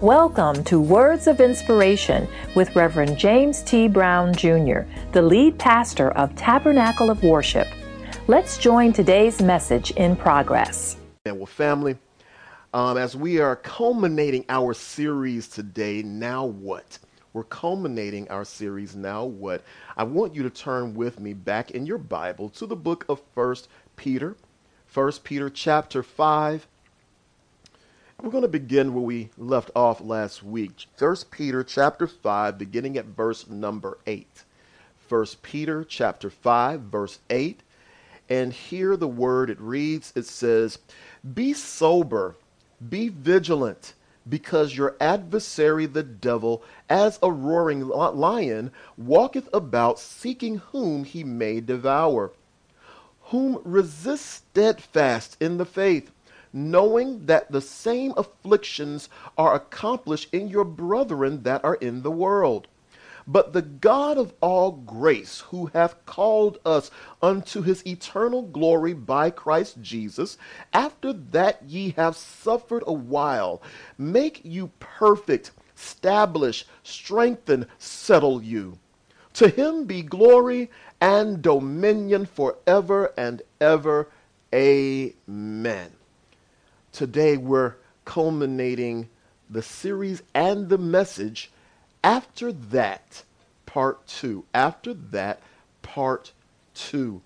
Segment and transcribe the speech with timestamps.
[0.00, 3.86] Welcome to Words of Inspiration with Reverend James T.
[3.86, 4.80] Brown Jr.,
[5.12, 7.68] the lead pastor of Tabernacle of Worship.
[8.26, 10.96] Let's join today's message in progress.
[11.26, 11.98] And well, family,
[12.72, 16.98] um, as we are culminating our series today, Now What?
[17.34, 19.62] We're culminating our series, Now What?
[19.98, 23.20] I want you to turn with me back in your Bible to the book of
[23.34, 24.38] First Peter,
[24.86, 26.66] First Peter chapter 5
[28.22, 30.86] we're going to begin where we left off last week.
[30.94, 34.44] First Peter chapter 5, beginning at verse number 8.
[35.08, 37.62] First Peter chapter 5, verse 8.
[38.28, 40.78] And here the word it reads, it says,
[41.34, 42.36] Be sober,
[42.86, 43.94] be vigilant,
[44.28, 51.60] because your adversary the devil, as a roaring lion, walketh about seeking whom he may
[51.60, 52.32] devour.
[53.24, 56.10] Whom resist steadfast in the faith
[56.52, 62.66] knowing that the same afflictions are accomplished in your brethren that are in the world.
[63.26, 66.90] But the God of all grace, who hath called us
[67.22, 70.36] unto his eternal glory by Christ Jesus,
[70.72, 73.62] after that ye have suffered a while,
[73.96, 78.78] make you perfect, establish, strengthen, settle you.
[79.34, 80.70] To him be glory
[81.00, 84.08] and dominion forever and ever.
[84.52, 85.92] Amen.
[86.92, 87.74] Today we're
[88.04, 89.08] culminating
[89.48, 91.50] the series and the message.
[92.02, 93.22] After that,
[93.66, 94.44] part two.
[94.54, 95.40] After that,
[95.82, 96.32] part
[96.74, 97.22] two.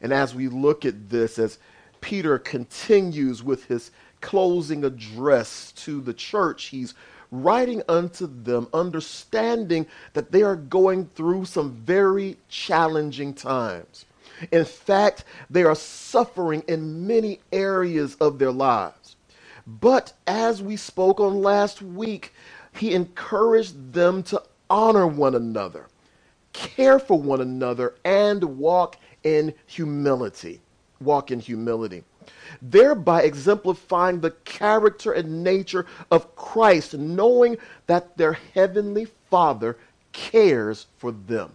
[0.00, 1.58] And as we look at this, as
[2.00, 6.94] Peter continues with his closing address to the church, he's
[7.30, 14.04] writing unto them, understanding that they are going through some very challenging times.
[14.50, 19.16] In fact, they are suffering in many areas of their lives.
[19.66, 22.32] But as we spoke on last week,
[22.72, 25.86] he encouraged them to honor one another,
[26.52, 30.60] care for one another, and walk in humility.
[31.00, 32.04] Walk in humility.
[32.62, 37.56] Thereby exemplifying the character and nature of Christ, knowing
[37.86, 39.76] that their heavenly Father
[40.12, 41.52] cares for them.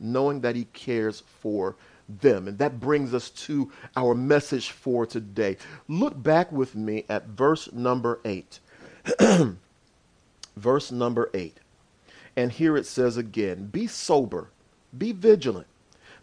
[0.00, 1.76] Knowing that he cares for
[2.08, 2.48] them.
[2.48, 5.56] And that brings us to our message for today.
[5.88, 8.60] Look back with me at verse number 8.
[10.56, 11.56] verse number 8.
[12.36, 14.48] And here it says again Be sober,
[14.96, 15.66] be vigilant,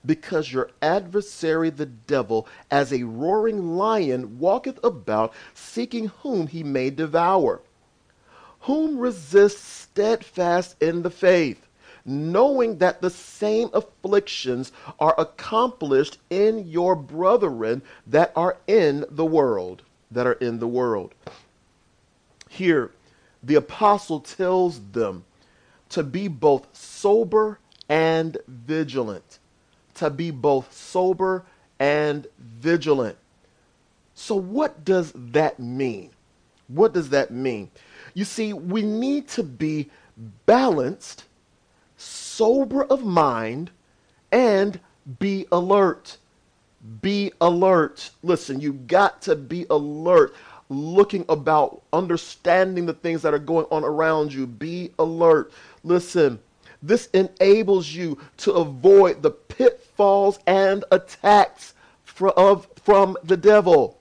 [0.05, 6.89] because your adversary the devil, as a roaring lion, walketh about, seeking whom he may
[6.89, 7.61] devour.
[8.61, 11.65] Whom resist steadfast in the faith
[12.05, 19.81] knowing that the same afflictions are accomplished in your brethren that are in the world.
[20.09, 21.13] That are in the world.
[22.49, 22.91] Here,
[23.43, 25.23] the apostle tells them
[25.89, 29.39] to be both sober and vigilant.
[29.95, 31.45] To be both sober
[31.79, 33.17] and vigilant.
[34.13, 36.11] So, what does that mean?
[36.67, 37.69] What does that mean?
[38.13, 39.89] You see, we need to be
[40.45, 41.25] balanced
[42.01, 43.71] sober of mind
[44.31, 44.79] and
[45.19, 46.17] be alert.
[47.01, 48.09] Be alert.
[48.23, 50.33] Listen, you got to be alert,
[50.69, 54.47] looking about, understanding the things that are going on around you.
[54.47, 55.51] Be alert.
[55.83, 56.39] Listen,
[56.81, 61.75] this enables you to avoid the pitfalls and attacks
[62.35, 63.99] of, from the devil.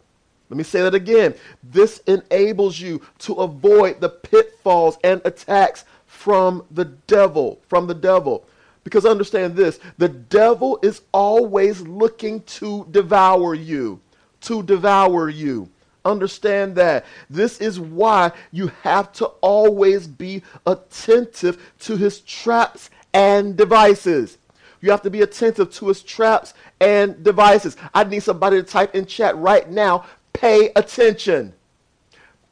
[0.48, 1.34] Let me say that again.
[1.62, 8.44] This enables you to avoid the pitfalls and attacks from the devil, from the devil.
[8.82, 14.00] Because understand this the devil is always looking to devour you,
[14.42, 15.68] to devour you.
[16.04, 17.04] Understand that.
[17.28, 24.38] This is why you have to always be attentive to his traps and devices.
[24.80, 27.76] You have to be attentive to his traps and devices.
[27.92, 31.52] I need somebody to type in chat right now pay attention.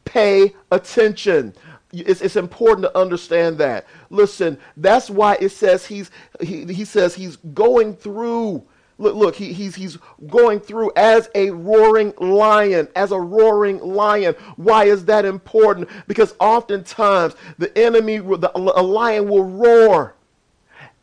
[0.05, 1.55] Pay attention.
[1.93, 3.87] It's, it's important to understand that.
[4.11, 8.65] Listen, that's why it says he's he, he says he's going through.
[8.99, 9.97] Look, look, he, he's he's
[10.27, 14.35] going through as a roaring lion, as a roaring lion.
[14.57, 15.89] Why is that important?
[16.07, 20.15] Because oftentimes the enemy, the, a lion will roar,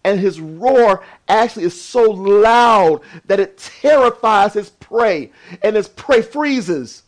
[0.04, 5.32] and his roar actually is so loud that it terrifies his prey,
[5.64, 7.04] and his prey freezes.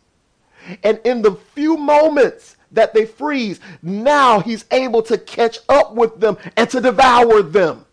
[0.83, 6.19] And in the few moments that they freeze, now he's able to catch up with
[6.19, 7.85] them and to devour them.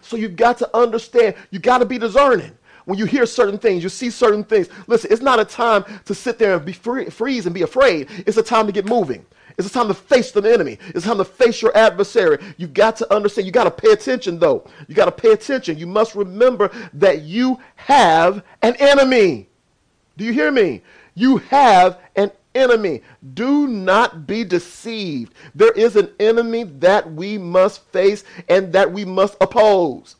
[0.00, 2.52] So you've got to understand, you got to be discerning.
[2.84, 4.68] When you hear certain things, you see certain things.
[4.86, 8.08] Listen, it's not a time to sit there and be free, freeze and be afraid.
[8.26, 9.24] It's a time to get moving.
[9.58, 10.78] It's a time to face the enemy.
[10.88, 12.38] It's time to face your adversary.
[12.56, 13.46] You've got to understand.
[13.46, 14.66] You got to pay attention, though.
[14.88, 15.78] You got to pay attention.
[15.78, 19.48] You must remember that you have an enemy.
[20.16, 20.82] Do you hear me?
[21.14, 23.02] You have an enemy.
[23.34, 25.34] Do not be deceived.
[25.54, 30.16] There is an enemy that we must face and that we must oppose.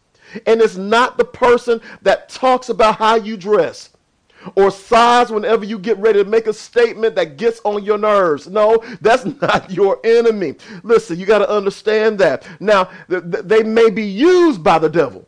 [0.47, 3.91] And it's not the person that talks about how you dress
[4.57, 8.49] or sighs whenever you get ready to make a statement that gets on your nerves.
[8.49, 10.57] No, that's not your enemy.
[10.83, 12.47] Listen, you got to understand that.
[12.61, 15.27] Now, th- th- they may be used by the devil.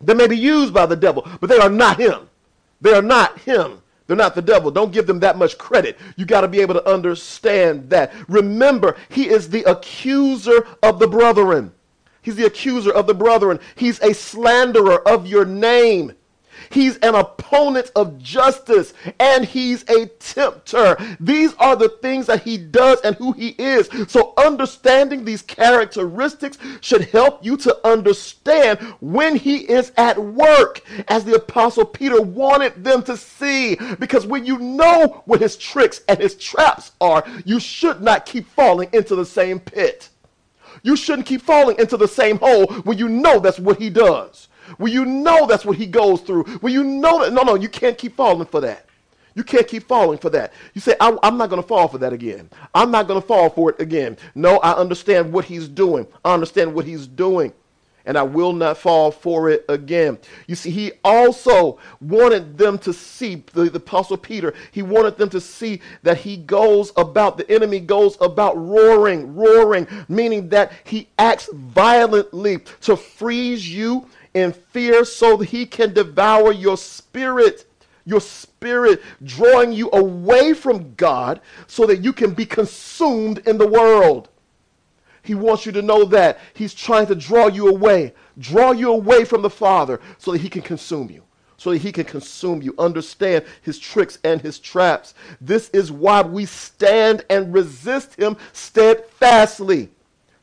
[0.00, 2.28] They may be used by the devil, but they are not him.
[2.80, 3.82] They are not him.
[4.08, 4.70] They're not the devil.
[4.70, 5.98] Don't give them that much credit.
[6.16, 8.12] You got to be able to understand that.
[8.26, 11.72] Remember, he is the accuser of the brethren.
[12.22, 13.60] He's the accuser of the brethren.
[13.76, 16.14] He's a slanderer of your name.
[16.70, 20.96] He's an opponent of justice and he's a tempter.
[21.20, 23.88] These are the things that he does and who he is.
[24.08, 31.24] So, understanding these characteristics should help you to understand when he is at work, as
[31.24, 33.76] the Apostle Peter wanted them to see.
[33.98, 38.46] Because when you know what his tricks and his traps are, you should not keep
[38.48, 40.08] falling into the same pit.
[40.82, 44.47] You shouldn't keep falling into the same hole when you know that's what he does.
[44.76, 46.44] When you know that's what he goes through.
[46.60, 48.88] When you know that, no, no, you can't keep falling for that.
[49.38, 50.52] You can't keep falling for that.
[50.74, 52.50] You say, I, am not going to fall for that again.
[52.74, 54.16] I'm not going to fall for it again.
[54.34, 56.08] No, I understand what he's doing.
[56.24, 57.52] I understand what he's doing.
[58.04, 60.18] And I will not fall for it again.
[60.48, 65.28] You see, he also wanted them to see, the, the Apostle Peter, he wanted them
[65.28, 71.06] to see that he goes about, the enemy goes about roaring, roaring, meaning that he
[71.16, 77.64] acts violently to freeze you in fear so that he can devour your spirit
[78.08, 83.68] your spirit, drawing you away from God so that you can be consumed in the
[83.68, 84.30] world.
[85.22, 86.38] He wants you to know that.
[86.54, 90.48] He's trying to draw you away, draw you away from the Father so that he
[90.48, 91.22] can consume you.
[91.58, 92.74] So that he can consume you.
[92.78, 95.12] Understand his tricks and his traps.
[95.38, 99.90] This is why we stand and resist him steadfastly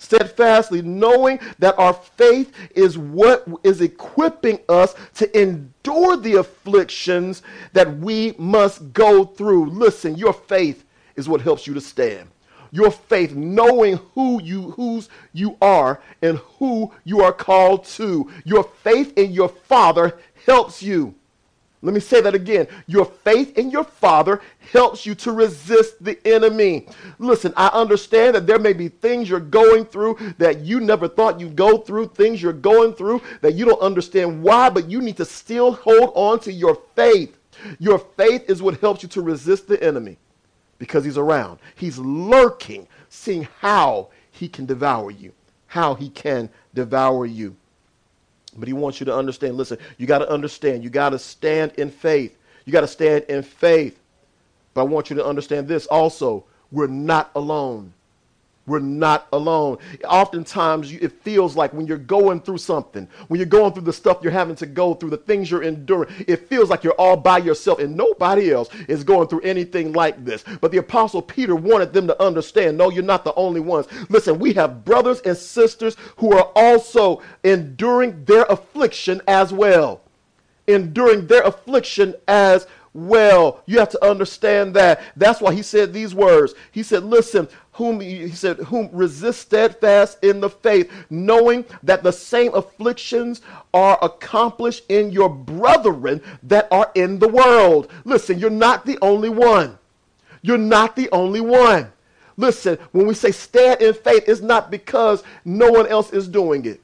[0.05, 7.41] steadfastly, knowing that our faith is what is equipping us to endure the afflictions
[7.73, 9.69] that we must go through.
[9.71, 10.85] Listen, your faith
[11.15, 12.29] is what helps you to stand.
[12.71, 18.29] Your faith, knowing who you whose you are and who you are called to.
[18.43, 21.15] Your faith in your Father helps you.
[21.81, 22.67] Let me say that again.
[22.87, 24.41] Your faith in your Father
[24.71, 26.87] helps you to resist the enemy.
[27.19, 31.39] Listen, I understand that there may be things you're going through that you never thought
[31.39, 35.17] you'd go through, things you're going through that you don't understand why, but you need
[35.17, 37.37] to still hold on to your faith.
[37.79, 40.17] Your faith is what helps you to resist the enemy
[40.79, 41.59] because he's around.
[41.75, 45.33] He's lurking, seeing how he can devour you,
[45.67, 47.55] how he can devour you.
[48.55, 51.73] But he wants you to understand listen, you got to understand, you got to stand
[51.73, 52.37] in faith.
[52.65, 53.99] You got to stand in faith.
[54.73, 57.93] But I want you to understand this also we're not alone.
[58.67, 59.77] We're not alone.
[60.05, 64.19] Oftentimes, it feels like when you're going through something, when you're going through the stuff
[64.23, 67.37] you're having to go through, the things you're enduring, it feels like you're all by
[67.37, 70.43] yourself and nobody else is going through anything like this.
[70.61, 73.85] But the Apostle Peter wanted them to understand no, you're not the only ones.
[74.09, 80.01] Listen, we have brothers and sisters who are also enduring their affliction as well.
[80.67, 83.61] Enduring their affliction as well.
[83.65, 85.01] You have to understand that.
[85.15, 86.55] That's why he said these words.
[86.71, 92.11] He said, Listen, whom he said, whom resist steadfast in the faith, knowing that the
[92.11, 93.41] same afflictions
[93.73, 97.91] are accomplished in your brethren that are in the world.
[98.05, 99.77] Listen, you're not the only one.
[100.41, 101.91] You're not the only one.
[102.37, 106.65] Listen, when we say stand in faith, it's not because no one else is doing
[106.65, 106.81] it.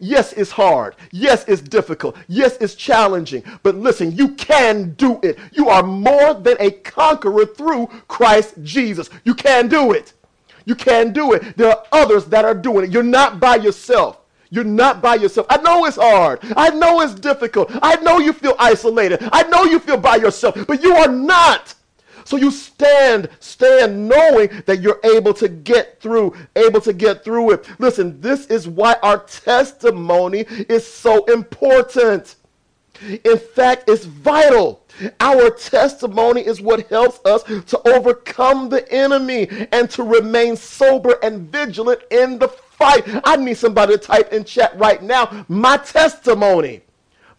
[0.00, 0.96] Yes, it's hard.
[1.12, 2.16] Yes, it's difficult.
[2.26, 3.44] Yes, it's challenging.
[3.62, 5.38] But listen, you can do it.
[5.52, 9.10] You are more than a conqueror through Christ Jesus.
[9.24, 10.14] You can do it.
[10.64, 11.56] You can do it.
[11.56, 12.90] There are others that are doing it.
[12.92, 14.18] You're not by yourself.
[14.48, 15.46] You're not by yourself.
[15.50, 16.40] I know it's hard.
[16.56, 17.70] I know it's difficult.
[17.82, 19.28] I know you feel isolated.
[19.32, 21.74] I know you feel by yourself, but you are not.
[22.24, 27.52] So you stand, stand knowing that you're able to get through, able to get through
[27.52, 27.68] it.
[27.78, 32.36] Listen, this is why our testimony is so important.
[33.24, 34.84] In fact, it's vital.
[35.20, 41.50] Our testimony is what helps us to overcome the enemy and to remain sober and
[41.50, 43.04] vigilant in the fight.
[43.24, 46.82] I need somebody to type in chat right now my testimony.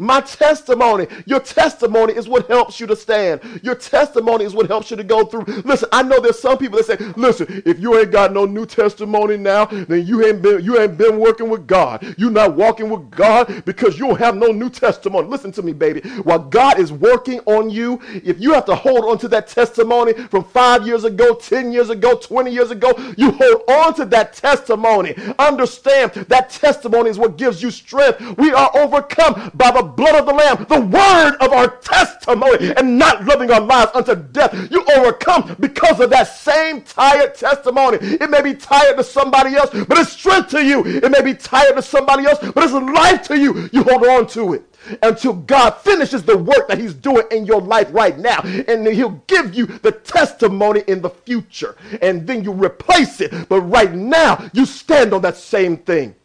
[0.02, 1.06] My testimony.
[1.28, 3.40] Your testimony is what helps you to stand.
[3.62, 5.44] Your testimony is what helps you to go through.
[5.64, 8.66] Listen, I know there's some people that say, listen, if you ain't got no new
[8.66, 12.16] testimony now, then you ain't been you ain't been working with God.
[12.18, 15.28] You're not walking with God because you don't have no new testimony.
[15.28, 16.02] Listen to me, baby.
[16.24, 20.14] While God is working on you, if you have to hold on to that testimony
[20.14, 24.34] from five years ago, 10 years ago, 20 years ago, you hold on to that
[24.34, 25.14] testimony.
[25.38, 28.20] Understand that testimony is what gives you strength.
[28.40, 32.98] We are overcome by the blood of the Lamb, the word of our testimony, and
[32.98, 34.54] not living our lives unto death.
[34.72, 37.98] You overcome because of that same tired testimony.
[38.02, 40.86] It may be tired to somebody else, but it's strength to you.
[40.86, 43.70] It may be tired to somebody else, but it's life to you.
[43.72, 44.72] You hold on to it
[45.04, 48.42] until God finishes the work that He's doing in your life right now.
[48.42, 51.76] And He'll give you the testimony in the future.
[52.02, 53.50] And then you replace it.
[53.50, 56.16] But right now, you stand on that same thing.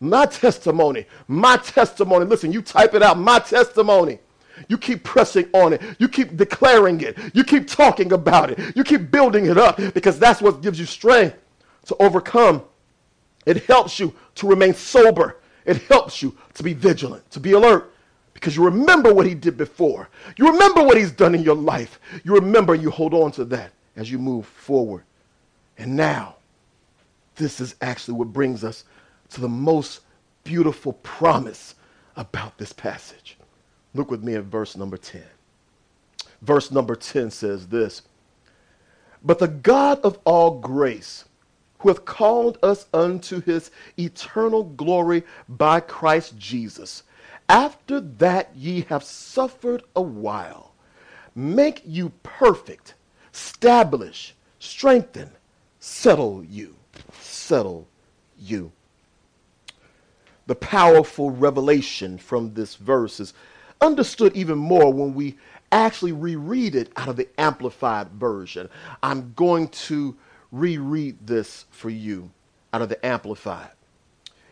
[0.00, 2.24] My testimony, my testimony.
[2.24, 4.20] Listen, you type it out, my testimony.
[4.68, 5.82] You keep pressing on it.
[5.98, 7.16] You keep declaring it.
[7.34, 8.76] You keep talking about it.
[8.76, 11.36] You keep building it up because that's what gives you strength
[11.86, 12.62] to overcome.
[13.46, 15.38] It helps you to remain sober.
[15.64, 17.92] It helps you to be vigilant, to be alert
[18.34, 20.08] because you remember what he did before.
[20.36, 21.98] You remember what he's done in your life.
[22.24, 25.02] You remember you hold on to that as you move forward.
[25.76, 26.36] And now,
[27.36, 28.84] this is actually what brings us
[29.30, 30.00] to the most
[30.44, 31.74] beautiful promise
[32.16, 33.38] about this passage.
[33.94, 35.22] Look with me at verse number 10.
[36.42, 38.02] Verse number 10 says this
[39.22, 41.24] But the God of all grace,
[41.78, 47.02] who hath called us unto his eternal glory by Christ Jesus,
[47.48, 50.74] after that ye have suffered a while,
[51.34, 52.94] make you perfect,
[53.32, 55.30] establish, strengthen,
[55.80, 56.74] settle you.
[57.20, 57.88] Settle
[58.38, 58.72] you.
[60.48, 63.34] The powerful revelation from this verse is
[63.82, 65.36] understood even more when we
[65.70, 68.70] actually reread it out of the Amplified Version.
[69.02, 70.16] I'm going to
[70.50, 72.30] reread this for you
[72.72, 73.72] out of the Amplified.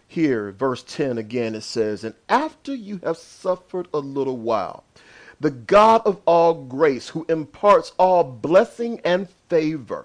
[0.07, 4.85] Here, verse 10 again, it says, And after you have suffered a little while,
[5.41, 10.05] the God of all grace, who imparts all blessing and favor,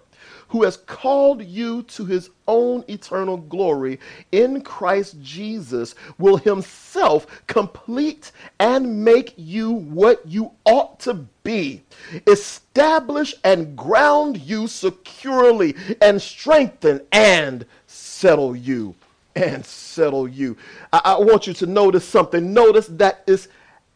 [0.52, 3.98] who has called you to his own eternal glory
[4.34, 11.82] in Christ Jesus, will himself complete and make you what you ought to be,
[12.28, 18.94] establish and ground you securely, and strengthen and settle you.
[19.34, 20.58] And settle you.
[20.92, 22.54] I, I want you to notice something.
[22.54, 23.48] Notice that is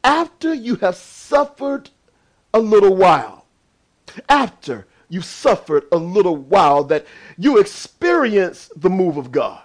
[0.06, 1.90] after you have suffered
[2.54, 3.46] a little while.
[4.30, 7.06] After you've suffered a little while that
[7.38, 9.62] you experience the move of God.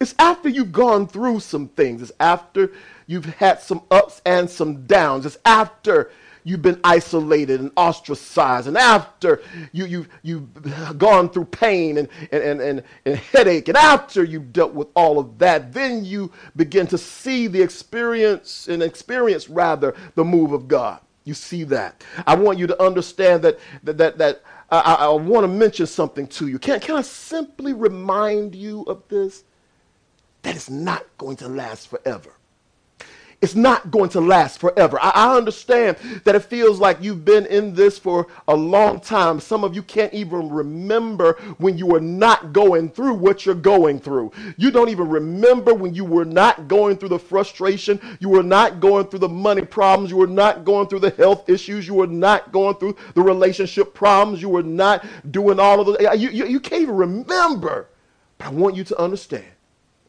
[0.00, 2.02] It's after you've gone through some things.
[2.02, 2.72] It's after
[3.06, 5.26] you've had some ups and some downs.
[5.26, 6.10] It's after
[6.44, 12.60] you've been isolated and ostracized, and after you, you, you've gone through pain and, and,
[12.60, 16.96] and, and headache, and after you've dealt with all of that, then you begin to
[16.96, 21.00] see the experience and experience rather the move of God.
[21.24, 22.02] You see that.
[22.26, 26.26] I want you to understand that that that, that I, I want to mention something
[26.28, 26.58] to you.
[26.58, 29.44] Can, can I simply remind you of this?
[30.42, 32.30] That it's not going to last forever.
[33.40, 34.98] It's not going to last forever.
[35.00, 39.38] I, I, understand that it feels like you've been in this for a long time.
[39.38, 44.00] Some of you can't even remember when you were not going through what you're going
[44.00, 44.32] through.
[44.56, 48.00] You don't even remember when you were not going through the frustration.
[48.18, 50.10] You were not going through the money problems.
[50.10, 51.86] You were not going through the health issues.
[51.86, 54.42] You were not going through the relationship problems.
[54.42, 56.20] You were not doing all of those.
[56.20, 57.86] You, you, you can't even remember.
[58.38, 59.46] But I want you to understand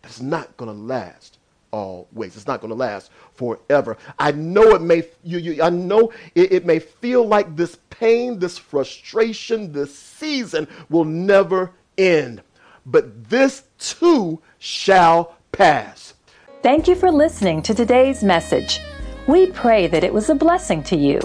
[0.02, 1.39] that it's not going to last
[1.72, 2.36] always.
[2.36, 3.98] It's not going to last forever.
[4.18, 8.40] I know it may you, you I know it, it may feel like this pain,
[8.40, 12.42] this frustration, this season will never end.
[12.86, 16.14] But this too shall pass.
[16.62, 18.82] Thank you for listening to today's message.
[19.28, 21.20] We pray that it was a blessing to you.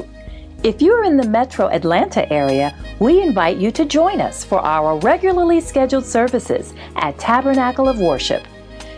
[0.63, 4.61] If you are in the metro Atlanta area, we invite you to join us for
[4.61, 8.47] our regularly scheduled services at Tabernacle of Worship.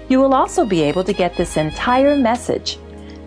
[0.09, 2.79] You will also be able to get this entire message.